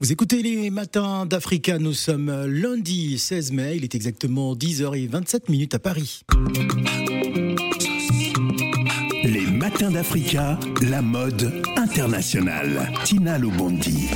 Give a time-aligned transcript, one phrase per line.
[0.00, 5.74] Vous écoutez les matins d'Africa, nous sommes lundi 16 mai, il est exactement 10h27 minutes
[5.74, 6.22] à Paris.
[9.22, 12.92] Les matins d'Africa, la mode internationale.
[13.04, 14.08] Tina Lobondi.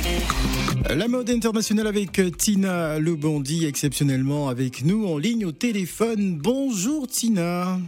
[0.89, 6.37] La mode internationale avec Tina Lobondi, exceptionnellement avec nous en ligne au téléphone.
[6.37, 7.79] Bonjour Tina.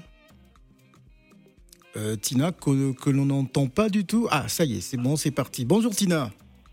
[1.97, 4.27] Euh, Tina, que, que l'on n'entend pas du tout.
[4.31, 5.65] Ah, ça y est, c'est bon, c'est parti.
[5.65, 6.31] Bonjour Tina.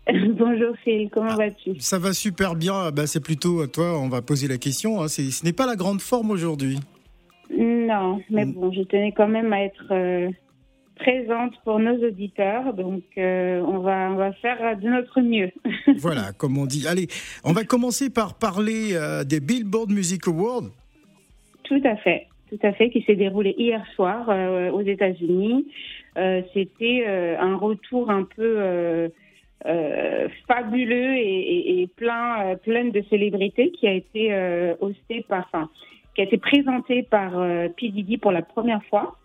[0.37, 1.79] Bonjour Phil, comment vas-tu?
[1.79, 2.91] Ça va super bien.
[2.91, 5.01] Bah, c'est plutôt à toi, on va poser la question.
[5.01, 5.07] Hein.
[5.07, 6.79] C'est- Ce n'est pas la grande forme aujourd'hui.
[7.57, 10.29] Non, mais bon, je tenais quand même à être euh,
[10.95, 15.51] présente pour nos auditeurs, donc euh, on, va, on va faire de notre mieux.
[15.97, 16.87] Voilà, comme on dit.
[16.87, 17.07] Allez,
[17.43, 20.69] on va commencer par parler euh, des Billboard Music Awards.
[21.63, 25.65] Tout à fait, tout à fait, qui s'est déroulé hier soir euh, aux États-Unis.
[26.17, 29.09] Euh, C'était euh, un retour un peu
[29.65, 35.69] euh, fabuleux et, plein, euh, plein de célébrités qui a été euh, hosté par, enfin,
[36.15, 39.15] qui a été présenté par euh, P pour la première fois.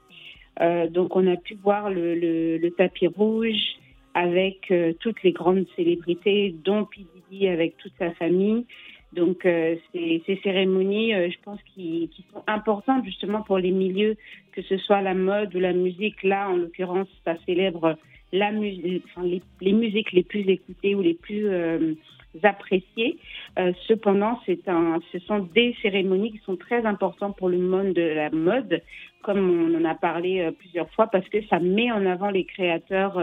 [0.91, 3.75] Donc on a pu voir le, tapis rouge
[4.15, 8.65] avec toutes les grandes célébrités, dont P avec toute sa famille.
[9.13, 14.17] Donc ces, cérémonies, je pense, qui, qui sont importantes justement pour les milieux,
[14.53, 16.23] que ce soit la mode ou la musique.
[16.23, 17.99] Là, en l'occurrence, ça célèbre
[18.35, 21.95] la musique, enfin, les, les musiques les plus écoutées ou les plus euh,
[22.43, 23.17] appréciées.
[23.61, 27.93] Euh, cependant, c'est un, ce sont des cérémonies qui sont très importantes pour le monde
[27.93, 28.83] de la mode,
[29.23, 32.45] comme on en a parlé euh, plusieurs fois, parce que ça met en avant les
[32.45, 33.17] créateurs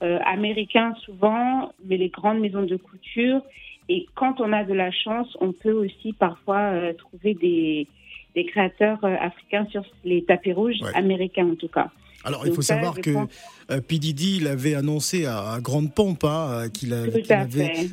[0.00, 3.40] américains souvent, mais les grandes maisons de couture.
[3.88, 7.86] Et quand on a de la chance, on peut aussi parfois trouver des,
[8.34, 10.94] des créateurs africains sur les tapis rouges, Ouais.
[10.94, 11.90] américains en tout cas.
[12.24, 13.10] Alors, il faut savoir que
[13.70, 13.98] euh, P.
[14.42, 16.90] L'avait annoncé à, grande pompe hein, euh, qu'il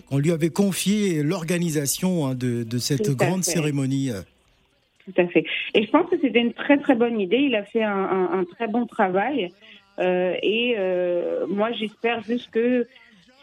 [0.09, 4.11] qu'on lui avait confié l'organisation hein, de, de cette Tout grande cérémonie.
[5.05, 5.45] Tout à fait.
[5.73, 7.37] Et je pense que c'était une très très bonne idée.
[7.37, 9.51] Il a fait un, un- un très bon travail.
[9.99, 12.87] Euh, et euh, moi, j'espère juste que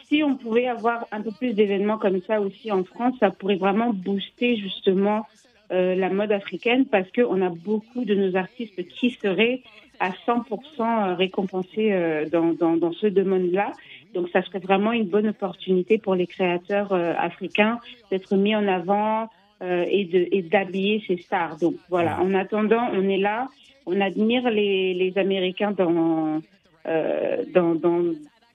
[0.07, 3.57] si on pouvait avoir un peu plus d'événements comme ça aussi en France, ça pourrait
[3.57, 5.27] vraiment booster justement
[5.71, 9.61] euh, la mode africaine parce qu'on a beaucoup de nos artistes qui seraient
[9.99, 13.71] à 100% récompensés euh, dans, dans, dans ce domaine-là.
[14.13, 17.79] Donc, ça serait vraiment une bonne opportunité pour les créateurs euh, africains
[18.09, 19.29] d'être mis en avant,
[19.61, 21.57] euh, et d'habiller ces stars.
[21.57, 23.49] Donc voilà, en attendant, on est là,
[23.85, 26.39] on admire les, les Américains dans,
[26.87, 28.05] euh, dans, dans,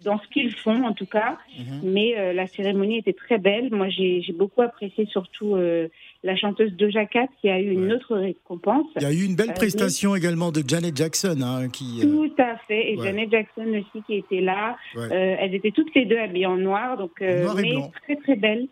[0.04, 1.80] dans ce qu'ils font en tout cas, Mhm.
[1.92, 3.70] mais euh, la cérémonie était très belle.
[3.72, 5.88] Moi, j'ai beaucoup apprécié surtout euh,
[6.22, 7.94] la chanteuse Doja Cat qui a eu une Ouais.
[7.94, 8.86] autre récompense.
[8.96, 12.00] Il y a eu une belle Euh, prestation également de Janet Jackson hein, qui.
[12.02, 13.04] Tout à fait, et ouais.
[13.04, 14.76] Janet Jackson aussi qui était là.
[14.96, 15.08] ouais.
[15.40, 17.90] Elles étaient toutes les deux habillées en noir, donc Noir mais blanc.
[18.04, 18.68] très très belle,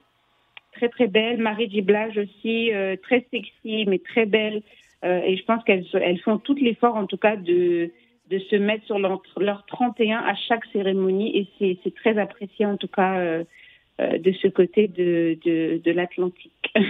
[0.72, 1.38] très très belle.
[1.38, 1.82] Marie J.
[1.82, 2.70] Blige aussi,
[3.02, 4.62] très sexy mais très belle.
[5.04, 7.90] Et je pense qu'elles elles font tout l'effort en tout cas de
[8.32, 12.64] de se mettre sur leur, leur 31 à chaque cérémonie et c'est c'est très apprécié
[12.66, 13.44] en tout cas euh,
[14.00, 16.50] euh, de ce côté de de, de l'Atlantique.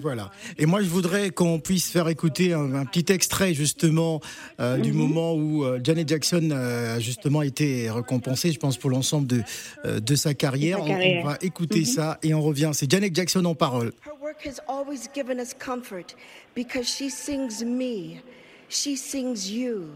[0.00, 0.30] Voilà.
[0.58, 4.20] Et moi, je voudrais qu'on puisse faire écouter un, un petit extrait justement
[4.60, 4.98] euh, du Mhm.
[4.98, 9.40] moment où euh, Janet Jackson euh, a justement été récompensée, je pense, pour l'ensemble de,
[9.84, 10.78] euh, de sa carrière.
[10.84, 11.84] De sa On- va écouter Mhm.
[11.84, 12.70] ça et on revient.
[12.74, 13.88] C'est Janet Jackson en parole.
[14.06, 16.14] Her work has always given us comfort
[16.54, 18.20] because she sings me,
[18.68, 19.86] she sings you.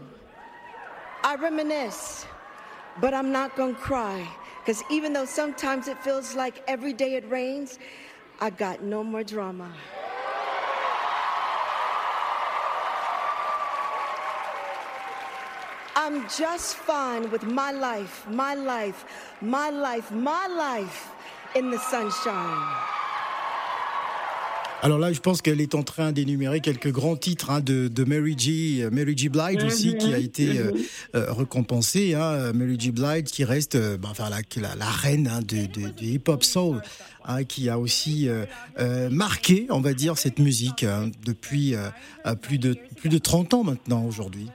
[1.25, 2.25] I reminisce,
[2.99, 4.27] but I'm not gonna cry
[4.59, 7.79] because even though sometimes it feels like every day it rains,
[8.41, 9.71] I got no more drama.
[15.95, 19.05] I'm just fine with my life, my life,
[19.39, 21.11] my life, my life
[21.55, 22.92] in the sunshine.
[24.83, 28.03] Alors là, je pense qu'elle est en train d'énumérer quelques grands titres hein, de, de
[28.03, 28.83] Mary G.
[28.83, 29.29] euh, Mary G.
[29.29, 30.77] Blige aussi, Mhm, qui a été euh, mhm.
[31.15, 32.15] euh, récompensée.
[32.15, 32.91] Hein, Mary G.
[32.91, 36.43] Blige, qui reste euh, bah, enfin, la, la, la reine hein, de, de- du hip-hop
[36.43, 36.81] soul,
[37.47, 38.43] qui a aussi euh,
[38.77, 40.85] euh, marqué, on va dire, cette musique
[41.25, 44.47] depuis euh, plus, de, plus de 30 ans maintenant aujourd'hui.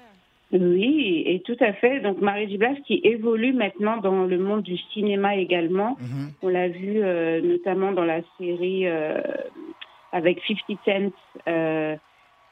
[0.52, 2.00] Oui, et tout à fait.
[2.00, 2.58] Donc Marie J.
[2.58, 5.96] Blige qui évolue maintenant dans le monde du cinéma également.
[6.00, 6.30] Mhm.
[6.42, 9.20] On l'a vu euh, notamment dans la série euh,
[10.12, 11.12] avec 50 Cent,
[11.48, 11.96] euh,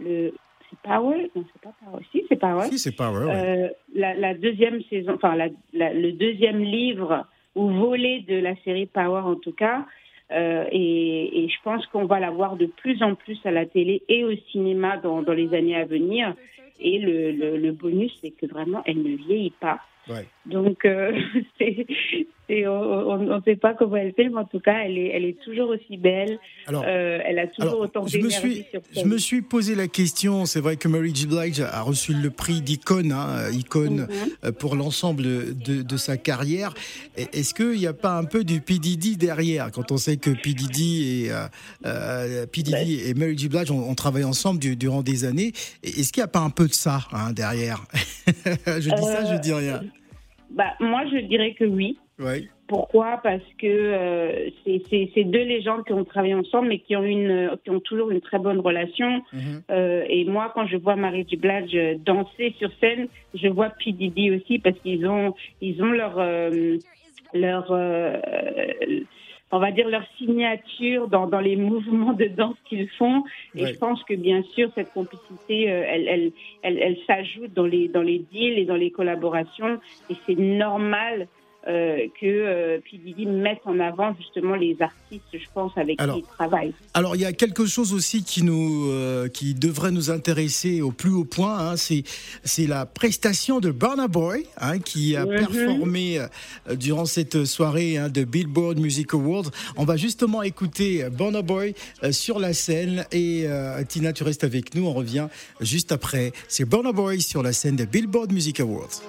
[0.01, 0.33] le
[0.69, 1.31] c'est Power?
[1.37, 2.03] Non, c'est pas Power.
[2.11, 2.65] Si, c'est Power.
[2.65, 3.25] Si, c'est Power.
[3.27, 3.33] ouais.
[3.35, 7.25] Euh, la, la deuxième saison, enfin la, la- le deuxième livre
[7.55, 9.87] ou volet de la série Power en tout cas.
[10.33, 13.65] Euh, et, et je pense qu'on va la voir de plus en plus à la
[13.65, 16.35] télé et au cinéma dans, dans les années à venir.
[16.81, 19.79] Et le, le, le bonus, c'est que vraiment, elle ne vieillit pas.
[20.09, 20.27] Ouais.
[20.47, 21.13] Donc, euh,
[22.49, 25.39] on ne sait pas comment elle fait, mais en tout cas, elle est, elle est
[25.43, 26.39] toujours aussi belle.
[26.67, 30.45] Alors, euh, elle a toujours autant je me suis, Je me suis posé la question.
[30.45, 31.27] C'est vrai que Mary J.
[31.27, 34.09] Blige a reçu le prix d'icône, hein, icône mhm.
[34.45, 36.75] euh, pour l'ensemble de, de, sa carrière.
[37.17, 38.79] Est-ce qu'il n'y a pas un peu du P
[39.17, 41.47] derrière quand on sait que P et euh,
[41.87, 43.49] euh et Mary J.
[43.49, 45.53] Blige ont, travaillé ensemble durant des années?
[45.83, 47.85] Est-ce qu'il n'y a pas un peu de ça hein, derrière?
[48.67, 49.83] Je dis ça, je dis rien.
[50.51, 51.99] Bah, moi, je dirais que oui.
[52.69, 53.21] Pourquoi?
[53.23, 57.71] Parce que euh, c'est deux légendes qui ont travaillé ensemble, mais qui ont, une, qui
[57.71, 59.23] ont toujours une très bonne relation.
[59.33, 59.63] Mhm.
[59.71, 63.93] Euh, et moi, quand je vois Marie Dublage danser sur scène, je vois P.
[63.93, 66.79] Diddy aussi, parce qu'ils ont, ils ont leur, euh,
[67.35, 67.71] leur
[69.53, 73.25] on va dire leur signature dans, dans les mouvements de danse qu'ils font.
[73.55, 76.33] Et je pense que bien sûr cette complicité, elle, elle,
[76.63, 79.79] elle, elle s'ajoute dans les dans les deals et dans les collaborations.
[80.11, 81.29] Et c'est normal
[81.69, 83.25] euh, que euh, P.
[83.27, 86.73] mette en avant justement les artistes, je pense, avec qui il travaille.
[86.95, 90.93] Alors, il y a quelque chose aussi qui, nous, euh, qui devrait nous intéresser au
[90.93, 92.05] plus haut point, hein, c'est,
[92.45, 95.39] c'est la prestation de Burna Boy, hein, qui a mhm.
[95.39, 99.51] performé euh, durant cette soirée hein, de Billboard Music Awards.
[99.77, 101.75] On va justement écouter Burna Boy
[102.13, 103.47] sur la scène et
[103.89, 105.29] Tina, tu restes avec nous, on revient
[105.61, 106.33] juste après.
[106.49, 109.03] C'est Burna Boy sur la scène de Billboard Music Awards.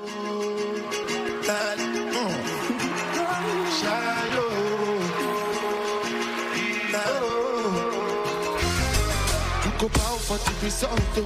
[10.37, 11.17] For the result.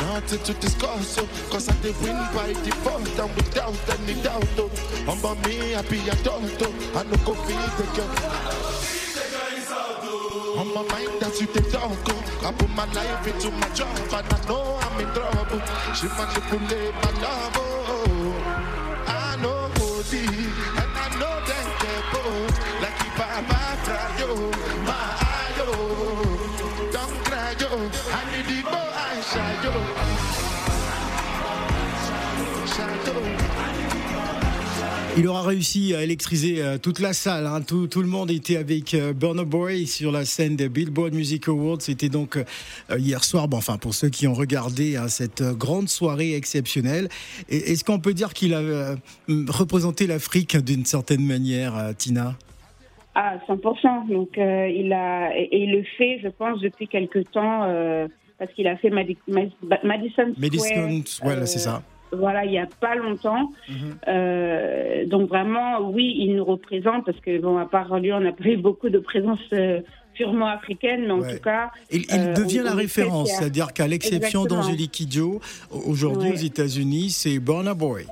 [0.00, 4.44] Nothing to discuss, so, cause I did win by default and without any doubt.
[5.08, 6.70] I'm by me, I be a doctor.
[6.94, 8.56] I no go feed the girl.
[10.58, 11.92] On my mind, that's you the talk.
[12.08, 12.46] Oh.
[12.46, 15.60] I put my life into my job, and I know I'm in trouble.
[15.94, 17.56] She manipulate my love.
[17.56, 17.96] Oh.
[19.06, 22.32] I know oh, OD, and I know them careful.
[22.80, 23.65] Like if I
[35.18, 37.46] Il aura réussi à électriser euh, toute la salle.
[37.46, 37.62] Hein.
[37.62, 41.80] Tout, le monde était avec euh, Burner Boy sur la scène des Billboard Music Awards.
[41.80, 42.44] C'était donc euh,
[42.98, 47.08] hier soir, bon, enfin pour ceux qui ont regardé hein, cette grande soirée exceptionnelle.
[47.48, 48.96] Est-ce qu'on peut dire qu'il a
[49.48, 52.34] représenté l'Afrique d'une certaine manière, Tina?
[53.14, 54.10] Ah, 100%.
[54.10, 57.62] Donc il a et il le fait, je pense, depuis quelque temps
[58.38, 59.80] parce qu'il a fait Madison Square.
[60.38, 61.82] Madison, voilà, c'est ça
[62.12, 63.50] voilà, il n'y a pas longtemps.
[63.68, 63.76] Mhm.
[64.08, 68.32] Euh, donc vraiment, oui, il nous représente parce que, bon, à part lui, on n'a
[68.32, 69.80] pas eu beaucoup de présence euh,
[70.14, 71.70] purement africaine, mais en tout cas...
[71.90, 77.74] Il, euh, devient la référence, c'est-à-dire qu'à l'exception d'Angélique Kidjo, aujourd'hui aux États-Unis, c'est Burna
[77.74, 78.06] Boy.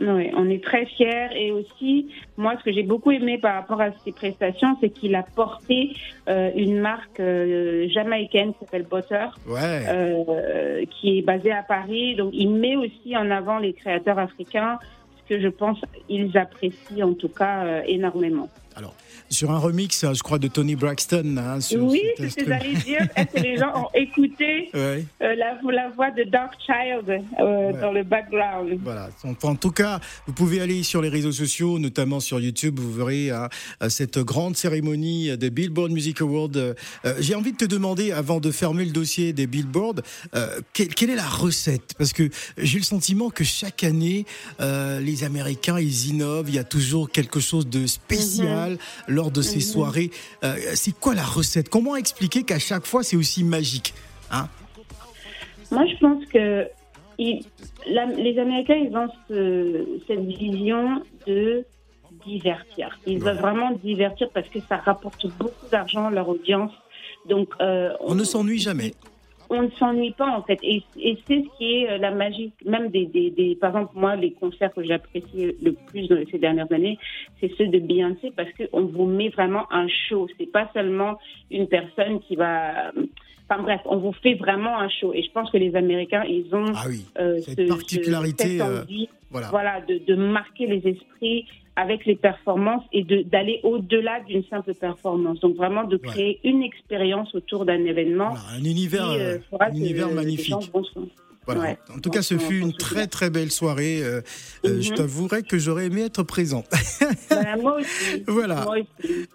[0.00, 3.80] Oui, on est très fiers et aussi, moi, ce que j'ai beaucoup aimé par rapport
[3.80, 5.92] à ses prestations, c'est qu'il a porté
[6.28, 12.14] euh, une marque euh, jamaïcaine qui s'appelle Butter, euh, qui est basée à Paris.
[12.14, 14.78] Donc, il met aussi en avant les créateurs africains,
[15.16, 18.48] ce que je pense ils apprécient en tout cas énormément.
[18.78, 18.94] Alors,
[19.28, 21.36] sur un remix, je crois, de Tony Braxton.
[21.36, 23.08] Hein, oui, c'est ce que j'allais dire.
[23.16, 27.90] Est-ce que les gens ont écouté euh, la, la, voix de Dark Child euh, dans
[27.90, 28.78] le background?
[28.84, 29.08] Voilà.
[29.42, 29.98] En, tout cas,
[30.28, 33.48] vous pouvez aller sur les réseaux sociaux, notamment sur YouTube, vous verrez hein,
[33.88, 36.56] cette grande cérémonie des Billboard Music Awards.
[36.56, 36.74] Euh,
[37.18, 40.02] j'ai envie de te demander, avant de fermer le dossier des Billboard,
[40.72, 41.94] quelle, est la recette?
[41.98, 44.24] Parce que j'ai le sentiment que chaque année,
[44.60, 48.67] les Américains, ils innovent, il y a toujours quelque chose de spécial.
[49.06, 49.62] Lors de ces mhm.
[49.62, 50.10] soirées.
[50.44, 51.68] Euh, c'est quoi la recette?
[51.68, 53.94] Comment expliquer qu'à chaque fois c'est aussi magique
[54.30, 54.48] hein?
[55.70, 56.66] Moi, je pense que
[57.18, 59.08] les Américains, ils ont
[60.06, 61.64] cette vision de
[62.26, 62.98] divertir.
[63.06, 66.72] Ils veulent vraiment divertir parce que ça rapporte beaucoup d'argent à leur audience.
[67.28, 68.94] Donc, euh, on, ne s'ennuie jamais
[69.50, 70.58] on ne s'ennuie pas en fait.
[70.62, 74.16] Et, c'est ce qui est euh, la magie, même des, des, des par exemple moi
[74.16, 76.98] les concerts que j'apprécie le plus dans ces dernières années,
[77.40, 80.28] c'est ceux de Beyoncé parce qu'on vous met vraiment un show.
[80.38, 81.18] C'est pas seulement
[81.50, 82.92] une personne qui va
[83.50, 85.14] Enfin bref, on vous fait vraiment un show.
[85.14, 88.82] Et je pense que les Américains, ils ont ah oui, euh, cette particularité, euh,
[89.30, 91.46] voilà, voilà de, de, marquer les esprits
[91.78, 95.38] avec les performances et d'aller au-delà d'une simple performance.
[95.38, 98.34] Donc vraiment de créer une expérience autour d'un événement.
[98.52, 100.56] un univers, euh, un univers magnifique.
[101.46, 101.76] Voilà.
[101.94, 104.02] en tout cas, ce fut une très très belle soirée.
[104.02, 104.20] Euh,
[104.66, 104.96] euh, je mhm.
[104.96, 106.64] t'avouerai que j'aurais aimé être présent.
[107.30, 108.24] Bah, moi aussi.
[108.26, 108.66] voilà.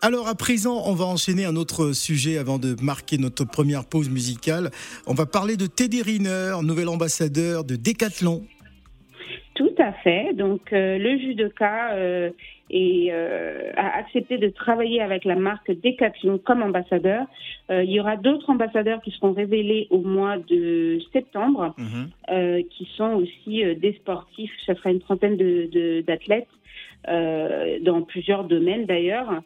[0.02, 4.10] Alors à présent, on va enchaîner un autre sujet avant de marquer notre première pause
[4.10, 4.70] musicale.
[5.08, 8.44] On va parler de Teddy Riner, nouvel ambassadeur de Decathlon.
[9.84, 10.34] À fait.
[10.34, 11.98] Donc, le judoka
[12.70, 17.26] et, a accepté de travailler avec la marque Decathlon comme ambassadeur.
[17.70, 22.64] il y aura d'autres ambassadeurs qui seront révélés au mois de septembre, mhm.
[22.70, 24.54] qui sont aussi des sportifs.
[24.66, 25.36] Ça sera une trentaine
[26.08, 26.48] d'athlètes
[27.06, 29.42] dans plusieurs domaines d'ailleurs.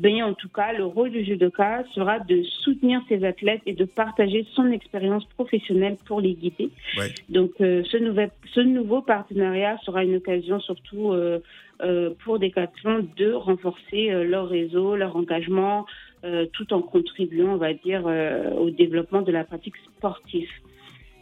[0.00, 3.84] Mais en tout cas, le rôle du judoka sera de soutenir ses athlètes et de
[3.84, 6.70] partager son expérience professionnelle pour les guider.
[7.28, 11.38] Donc, euh, ce, nouvel, ce nouveau partenariat sera une occasion surtout euh,
[11.82, 15.86] euh, pour Decathlon de renforcer leur réseau, leur engagement,
[16.54, 18.04] tout en contribuant, on va dire,
[18.58, 20.48] au développement de la pratique sportive.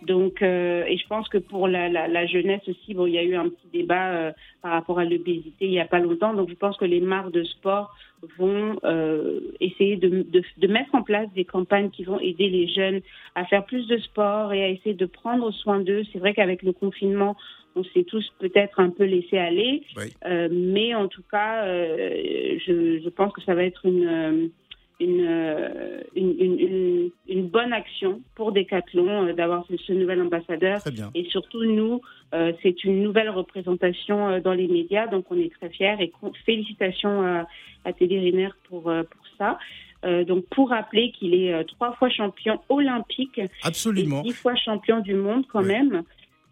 [0.06, 3.18] Donc, euh, et je pense que pour la, la, la, jeunesse aussi, bon, il y
[3.18, 4.32] a eu un petit débat euh,
[4.62, 6.34] par rapport à l'obésité il n'y a pas longtemps.
[6.34, 7.94] Donc, je pense que les marques de sport
[8.38, 12.68] vont euh, essayer de, de, de, mettre en place des campagnes qui vont aider les
[12.68, 13.00] jeunes
[13.34, 16.02] à faire plus de sport et à essayer de prendre soin d'eux.
[16.12, 17.36] C'est vrai qu'avec le confinement,
[17.76, 19.82] on s'est tous peut-être un peu laissé aller,
[20.26, 24.50] euh, mais en tout cas, euh, je, je, pense que ça va être une
[25.02, 30.78] euh, une, une, une, bonne action pour Decathlon euh, d'avoir ce, nouvel ambassadeur.
[31.16, 32.00] Et surtout, nous,
[32.32, 36.12] euh, c'est une nouvelle représentation dans les médias, donc on est très fiers et
[36.46, 37.46] félicitations à,
[37.84, 39.58] à Télé pour, pour ça.
[40.24, 45.14] donc pour rappeler qu'il est trois fois champion olympique, absolument, et dix fois champion du
[45.14, 46.04] monde quand même.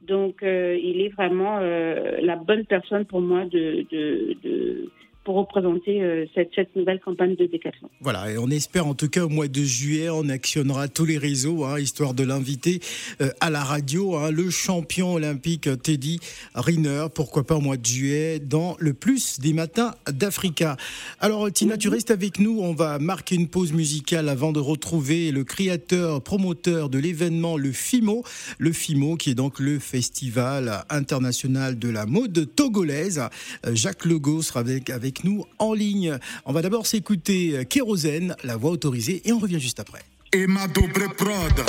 [0.03, 4.91] Donc il est vraiment la bonne personne pour moi de, de, de
[5.25, 7.89] pour représenter euh, cette, nouvelle campagne de Décathlon.
[8.01, 11.19] Voilà, et on espère en tout cas au mois de juillet, on actionnera tous les
[11.19, 12.81] réseaux, hein, histoire de l'inviter
[13.21, 16.21] euh, à la radio, hein, le champion olympique Teddy
[16.55, 20.77] Riner, pourquoi pas au mois de juillet, dans le plus des matins d'Africa.
[21.21, 25.31] Alors Tina, tu restes avec nous, on va marquer une pause musicale avant de retrouver
[25.31, 28.25] le créateur, promoteur de l'événement, le FIMO,
[28.59, 33.23] le FIMO qui est donc le Festival international de la mode togolaise.
[33.67, 36.19] Euh, Jacques Legault sera avec, avec nous en ligne.
[36.45, 40.03] On va d'abord s'écouter Kérosène, la voix autorisée, et on revient juste après.
[40.33, 41.65] Et ma double prod.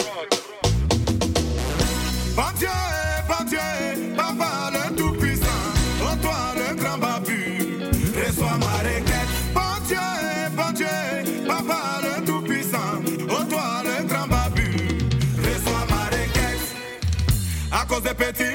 [4.15, 5.45] Papa le tout puissant,
[6.01, 7.79] oh toi le grand babu,
[8.15, 9.31] reçois ma requête.
[9.87, 9.97] Dieu,
[10.75, 14.71] Dieu, papa le tout puissant, oh toi le grand babu,
[15.37, 16.63] reçois ma requête.
[17.71, 18.52] À cause des petits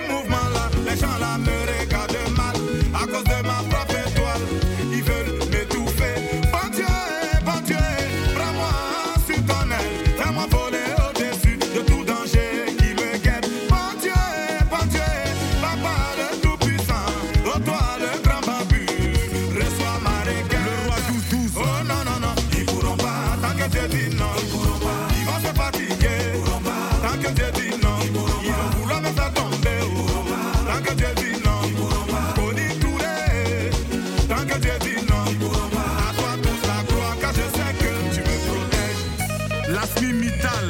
[39.70, 40.68] Lasmi Mittal.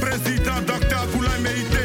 [0.00, 1.78] Président Docteur Boulay Meïté.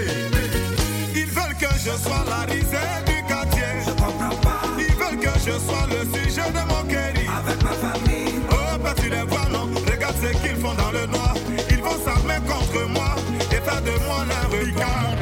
[1.16, 3.64] Ils veulent que je sois la risée du quartier.
[3.86, 4.62] Je comprends pas.
[4.78, 7.26] Ils veulent que je sois le sujet de mon chéri.
[7.38, 8.34] Avec ma famille.
[8.52, 9.70] Oh, bah tu les vois, non.
[9.90, 11.36] Regarde ce qu'ils font dans le noir.
[11.70, 13.16] Ils vont s'armer contre moi
[13.50, 15.14] et faire de moi un regard.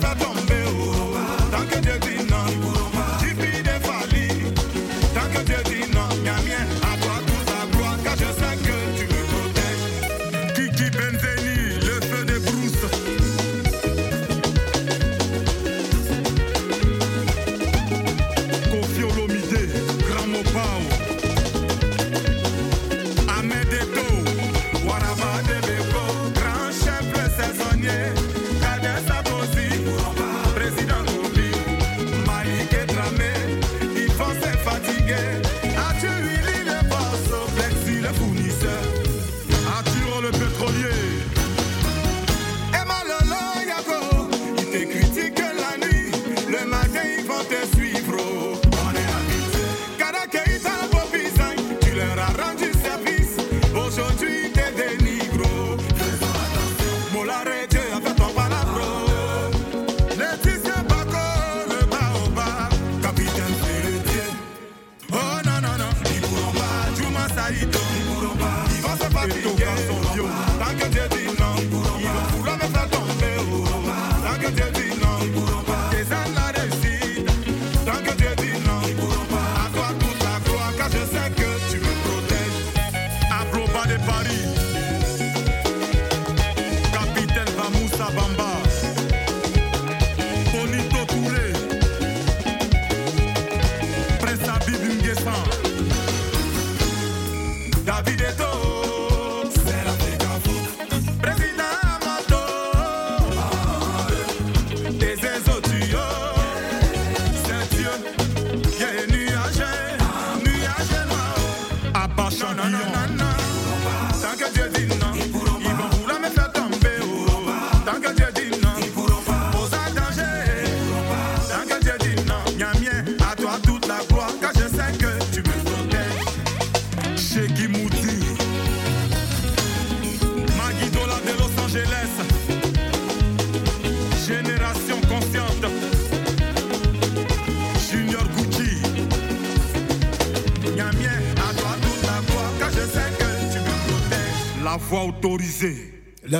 [0.00, 0.29] flat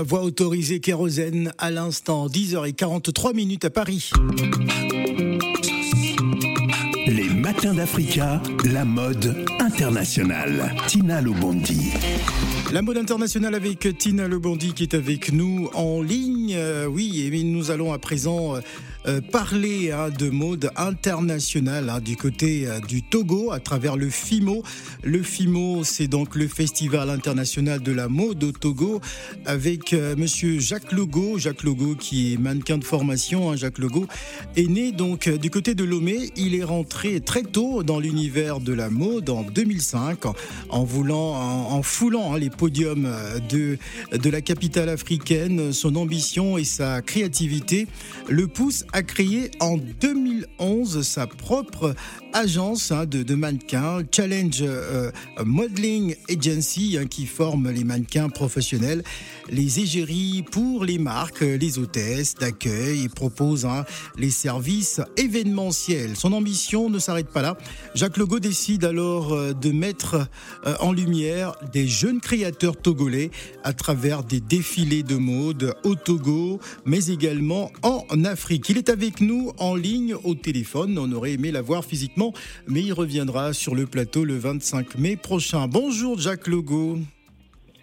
[0.01, 4.09] La voix autorisée kérosène à l'instant, 10h43 minutes à Paris.
[7.07, 8.41] Les matins d'Africa,
[8.73, 10.75] la mode internationale.
[10.87, 11.91] Tina Lobondi.
[12.73, 16.55] La mode internationale avec Tina Lebondi qui est avec nous en ligne.
[16.57, 18.55] Euh, oui, et nous allons à présent
[19.07, 24.11] euh, parler hein, de mode internationale hein, du côté euh, du Togo à travers le
[24.11, 24.63] FIMO.
[25.03, 29.01] Le FIMO, c'est donc le Festival international de la mode au Togo
[29.47, 31.39] avec euh, monsieur Jacques Logo.
[31.39, 33.51] Jacques Logo qui est mannequin de formation.
[33.51, 33.57] hein.
[33.57, 34.07] Jacques Logo
[34.57, 36.31] est né donc euh, du côté de Lomé.
[36.37, 40.25] Il est rentré très tôt dans l'univers de la mode en 2005
[40.69, 43.09] en, voulant, en, en foulant les podiums
[43.49, 43.79] de,
[44.13, 45.73] de la capitale africaine.
[45.73, 47.87] Son ambition et sa créativité
[48.29, 51.95] le poussent à créer en 2011 sa propre
[52.33, 55.11] agence hein, de, mannequins, Challenge euh,
[55.45, 59.03] Modeling Agency, hein, qui forme les mannequins professionnels,
[59.51, 63.85] les égéries pour les marques, les hôtesses d'accueil et propose hein,
[64.17, 66.17] les services événementiels.
[66.17, 67.57] Son ambition ne s'arrête pas là.
[67.95, 70.29] Jacques Logo décide alors euh, de mettre
[70.67, 73.31] euh, en lumière des jeunes créateurs togolais
[73.65, 78.69] à travers des défilés de mode au Togo, mais également en Afrique.
[78.69, 80.99] Il est avec nous en ligne au téléphone.
[80.99, 82.20] On aurait aimé l'avoir physiquement,
[82.69, 85.67] mais il reviendra sur le plateau le 25 mai prochain.
[85.69, 86.99] Bonjour Jacques Logo.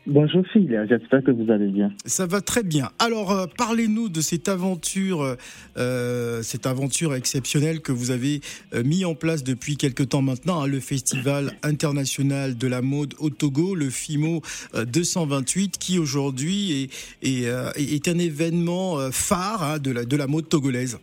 [0.09, 1.91] Bonjour Phil, j'espère que vous allez bien.
[2.05, 2.91] Ça va très bien.
[2.97, 5.35] Alors, euh, parlez-nous de cette aventure,
[5.77, 8.39] euh, cette aventure exceptionnelle que vous avez
[8.73, 13.15] euh, mis en place depuis quelque temps maintenant, hein, le Festival international de la mode
[13.19, 14.41] au Togo, le FIMO
[14.75, 20.05] euh, 228, qui aujourd'hui est, est, euh, est un événement euh, phare hein, de, la,
[20.05, 20.99] de la mode togolaise.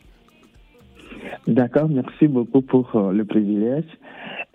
[1.46, 3.84] D'accord, merci beaucoup pour euh, le privilège.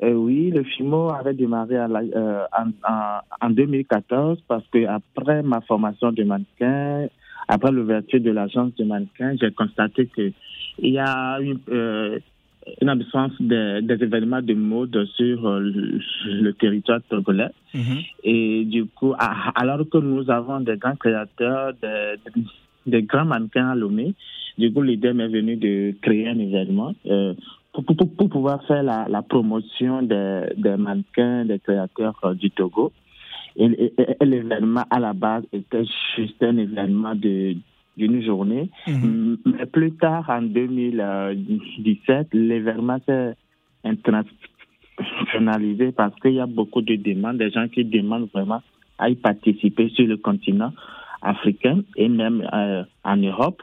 [0.03, 4.85] Euh, oui, le FIMO avait démarré à la- euh, en, en- en 2014 parce que
[4.85, 7.07] après ma formation de mannequin,
[7.47, 10.31] après l'ouverture de l'agence de mannequin, j'ai constaté que
[10.81, 11.59] il y a une,
[12.81, 17.49] une absence de- des événements de mode sur le, le territoire togolais.
[18.23, 19.13] Et du coup,
[19.55, 22.15] alors que nous avons des grands créateurs, des,
[22.89, 24.13] des grands mannequins à Lomé,
[24.57, 27.33] du coup, l'idée m'est venue de créer un événement euh,
[27.73, 32.33] pour, pour- pour- pour pouvoir faire la, la promotion des, des mannequins, des créateurs euh,
[32.33, 32.91] du Togo.
[33.55, 37.55] Et, et- et l'événement, à la base, était juste un événement de
[37.97, 38.69] d'une journée.
[38.87, 39.37] Mhm.
[39.45, 43.35] Mais plus tard, en 2017, l'événement s'est
[43.83, 48.61] internationalisé parce qu'il y a beaucoup de demandes, des gens qui demandent vraiment
[48.97, 50.73] à y participer sur le continent
[51.21, 53.61] africain et même euh, en Europe.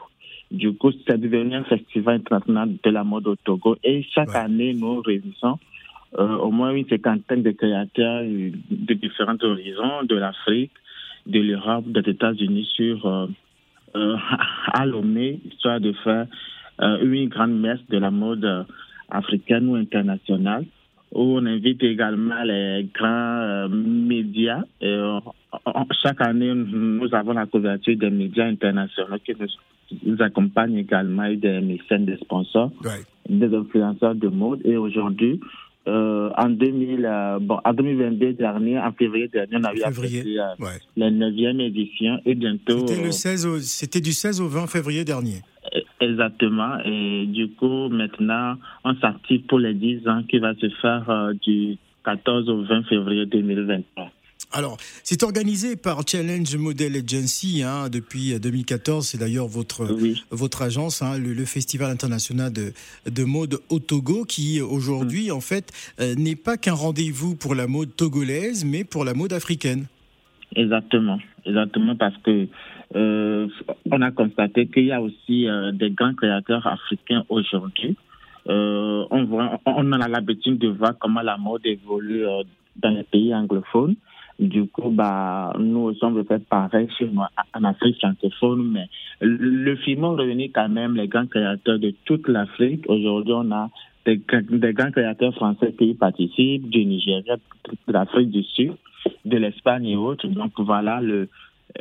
[0.51, 3.75] Du coup, c'est devenu un festival international de la mode au Togo.
[3.83, 4.37] Et chaque Ouais.
[4.37, 5.59] année, nous réunissons
[6.17, 10.71] euh, au moins une cinquantaine de créateurs euh, de différents horizons, de l'Afrique,
[11.25, 13.27] de l'Europe, des États-Unis sur euh,
[13.95, 14.15] euh,
[14.73, 16.27] à Lomé, histoire de faire
[16.79, 18.65] une grande messe de la mode
[19.09, 20.63] africaine ou internationale,
[21.11, 24.61] où on invite également les grands médias.
[24.79, 24.95] Et,
[26.03, 29.47] chaque année, nous avons la couverture des médias internationaux qui nous,
[30.05, 32.71] nous accompagnent également et des mécènes, des sponsors
[33.29, 34.61] des influenceurs de mode.
[34.65, 35.39] Et aujourd'hui,
[35.87, 40.39] euh, en, 2000, euh, bon, en 2022 dernier, en février dernier, on a eu Février.
[40.39, 40.79] euh, Ouais.
[40.97, 42.79] la 9e édition et bientôt.
[42.79, 45.41] C'était euh, le 16 au- c'était du 16 au 20 février dernier.
[45.99, 46.77] Exactement.
[46.85, 51.33] Et du coup, maintenant, on s'active pour les 10 ans qui va se faire euh,
[51.45, 54.09] du 14 au 20 février 2023.
[54.53, 59.05] Alors, c'est organisé par Challenge Model Agency hein, depuis euh, 2014.
[59.05, 60.23] C'est d'ailleurs votre, Oui.
[60.31, 62.71] votre agence, hein, le, le Festival international de,
[63.09, 67.67] de mode au Togo, qui aujourd'hui, en fait, euh, n'est pas qu'un rendez-vous pour la
[67.67, 69.85] mode togolaise, mais pour la mode africaine.
[70.55, 72.47] Exactement, exactement parce que
[72.95, 73.47] euh,
[73.91, 77.97] on a constaté qu'il y a aussi euh, des grands créateurs africains aujourd'hui
[78.49, 82.23] on, voit, on a l'habitude de voir comment la mode évolue
[82.77, 83.97] dans les pays anglophones.
[84.39, 87.09] Du coup, bah, nous aussi, on veut faire pareil chez
[87.53, 88.87] en Afrique francophone, mais
[89.19, 92.85] le film a réunit quand même les grands créateurs de toute l'Afrique.
[92.87, 93.71] Aujourd'hui, on a
[94.05, 94.21] des,
[94.51, 98.73] des, grands créateurs français qui y participent, du Nigeria, de l'Afrique du Sud,
[99.25, 100.27] de l'Espagne et autres.
[100.27, 101.29] Donc voilà, le,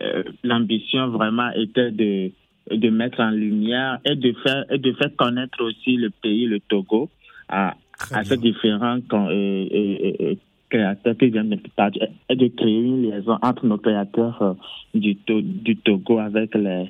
[0.00, 2.30] euh, l'ambition vraiment était de,
[2.70, 6.60] de mettre en lumière et de faire, et de faire connaître aussi le pays, le
[6.60, 7.10] Togo,
[7.50, 7.74] à,
[8.12, 10.34] à ces différents euh,
[10.68, 14.54] créateurs qui viennent de de créer une liaison entre nos créateurs euh,
[14.94, 16.88] du, du Togo avec les,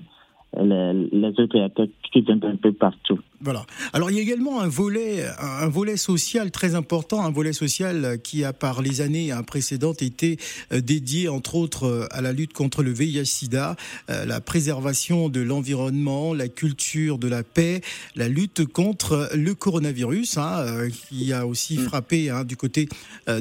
[0.54, 3.18] les, les autres créateurs qui viennent un peu partout.
[3.40, 3.66] Voilà.
[3.92, 8.18] Alors il y a également un volet, un volet social très important, un volet social
[8.22, 10.38] qui a par les années précédentes été
[10.72, 13.76] euh, dédié entre autres euh, à la lutte contre le VIH/SIDA,
[14.09, 17.82] euh, la préservation de l'environnement, la culture de la paix,
[18.14, 21.82] la lutte contre le coronavirus, hein, qui a aussi mm.
[21.82, 22.88] frappé hein, du côté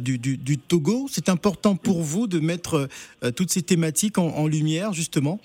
[0.01, 1.07] du, du, du, Togo.
[1.09, 2.89] C'est important pour vous de mettre
[3.35, 5.39] toutes ces thématiques en, en lumière justement?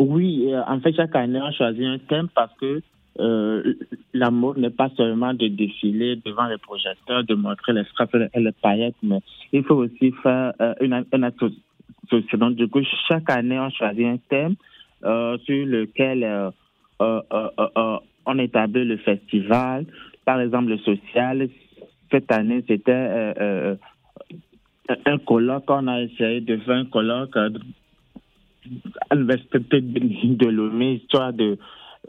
[0.00, 2.80] Oui, euh, en fait, chaque année, on choisit un thème parce que
[3.18, 3.74] euh,
[4.14, 8.52] l'amour n'est pas seulement de défiler devant les projecteurs, de montrer les straps et les
[8.52, 9.18] paillettes, mais
[9.52, 12.38] il faut aussi faire euh, une, association.
[12.38, 14.54] Donc, du coup, chaque année, on choisit un thème
[15.02, 16.50] sur lequel
[16.98, 19.84] on établit le festival.
[20.24, 21.46] Par exemple, le social.
[22.10, 23.76] Cette année, c'était
[24.88, 25.64] un colloque.
[25.68, 27.36] On a essayé de faire un colloque
[29.08, 31.58] à l'université de Lomé, histoire de,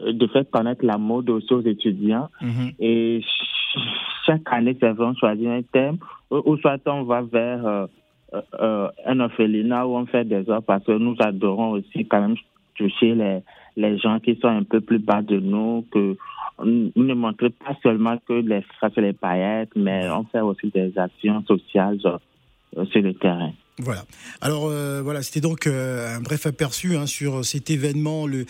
[0.00, 2.28] de faire connaître la mode aussi aux étudiants.
[2.40, 2.74] Mm-hmm.
[2.80, 3.20] Et
[4.26, 5.98] chaque année, c'est vraiment choisir un thème,
[6.30, 7.86] ou, soit on va vers euh,
[8.60, 12.36] euh, un orphelinat où on fait des œuvres, parce que nous adorons aussi quand même
[12.74, 13.40] toucher les,
[13.76, 16.16] les gens qui sont un peu plus bas de nous, que
[16.64, 20.96] ne montrer pas seulement que les strass et les paillettes, mais on fait aussi des
[20.98, 23.52] actions sociales euh, sur le terrain.
[23.78, 24.04] Voilà.
[24.42, 28.44] Alors euh, voilà, c'était donc euh, un bref aperçu hein, sur cet événement, le,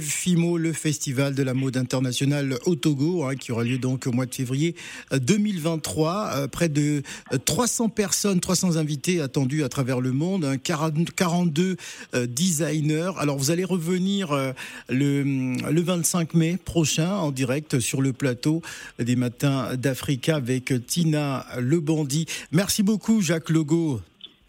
[0.00, 4.12] FIMO, le Festival de la mode internationale au Togo, hein, qui aura lieu donc au
[4.12, 4.74] mois de février
[5.12, 6.30] 2023.
[6.34, 7.02] Euh, près de
[7.44, 11.76] 300 personnes, 300 invités attendus à travers le monde, 42
[12.14, 13.12] hein, designers.
[13.18, 14.34] Alors vous allez revenir
[14.88, 15.22] le,
[15.70, 18.62] le 25 mai prochain en direct sur le plateau
[18.98, 22.24] des Matins d'Africa avec Tina Le Bandit.
[22.50, 24.00] Merci beaucoup Jacques Logo.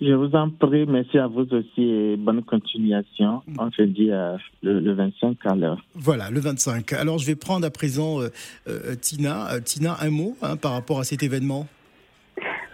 [0.02, 3.42] Je vous en prie, merci à vous aussi et bonne continuation.
[3.58, 5.82] On se dit euh, le, 25 à l'heure.
[5.94, 6.92] Voilà, le 25.
[6.94, 8.28] Alors je vais prendre à présent euh,
[8.68, 9.62] euh, Tina.
[9.64, 11.66] Tina, un mot hein, par rapport à cet événement?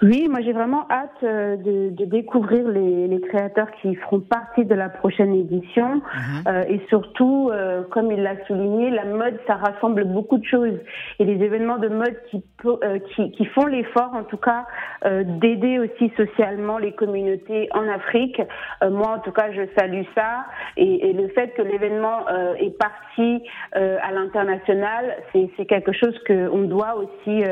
[0.01, 4.65] Oui, moi j'ai vraiment hâte euh, de, de découvrir les, les, créateurs qui feront partie
[4.65, 5.95] de la prochaine édition.
[5.95, 6.01] Mhm.
[6.47, 10.79] Euh, et surtout, euh, comme il l'a souligné, la mode, ça rassemble beaucoup de choses.
[11.19, 14.65] Et les événements de mode qui, euh, qui, qui font l'effort, en tout cas,
[15.03, 18.39] d'aider aussi socialement les communautés en Afrique.
[18.83, 20.45] moi, en tout cas, je salue ça.
[20.77, 22.27] Et, et le fait que l'événement
[22.59, 27.43] est parti à l'international, c'est quelque chose que on doit aussi,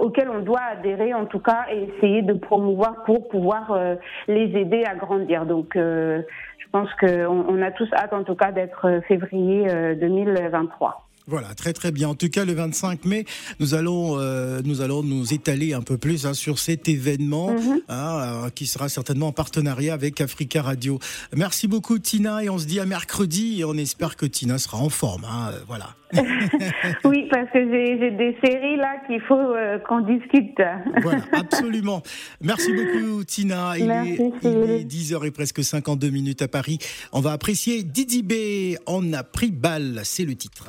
[0.00, 0.74] auquel on doit
[1.14, 3.96] en tout cas et essayer de promouvoir pour pouvoir euh,
[4.28, 5.46] les aider à grandir.
[5.46, 6.22] Donc euh,
[6.58, 9.66] je pense qu'on on a tous hâte en tout cas d'être euh, février
[10.00, 11.04] 2023.
[11.26, 12.10] Voilà, très très bien.
[12.10, 13.24] En tout cas, le 25 mai,
[13.58, 17.80] nous allons euh, nous allons nous étaler un peu plus hein, sur cet événement mhm.
[17.88, 20.98] hein, euh, qui sera certainement en partenariat avec Africa Radio.
[21.34, 24.78] Merci beaucoup Tina et on se dit à mercredi et on espère que Tina sera
[24.78, 25.24] en forme.
[25.24, 25.94] Hein, voilà.
[27.04, 29.54] oui, parce que j'ai des séries là qu'il faut
[29.88, 30.60] qu'on discute.
[31.02, 32.02] voilà, absolument.
[32.42, 33.74] Merci beaucoup Tina.
[33.78, 36.78] Il, est, il est 10h et presque 52 minutes à Paris.
[37.12, 38.76] On va apprécier Didi B.
[38.86, 40.68] On a pris balle, c'est le titre.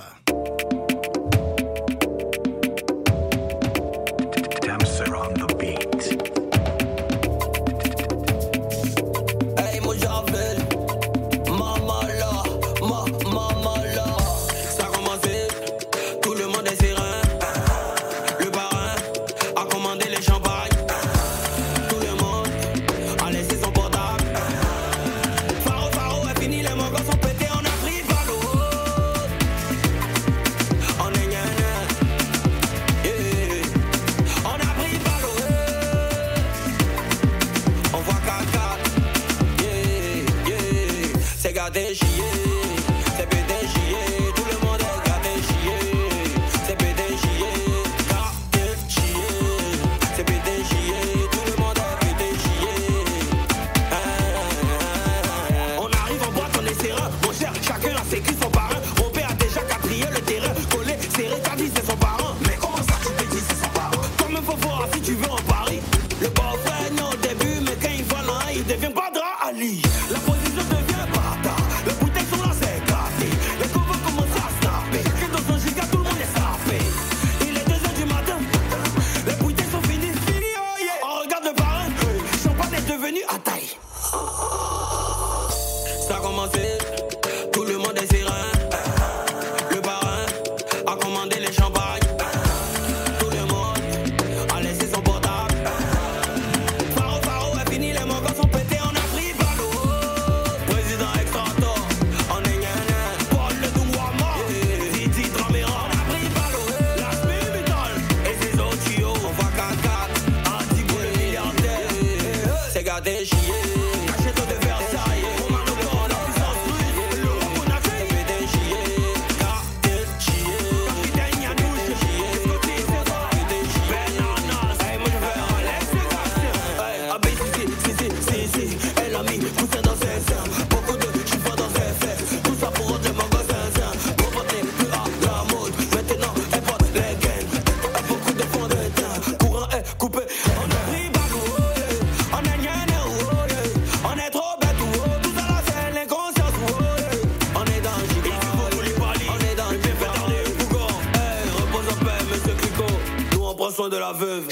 [153.55, 154.43] De la veuve.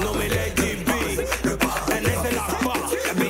[0.00, 0.90] Non mais Lady B,
[1.90, 3.25] NS est la part.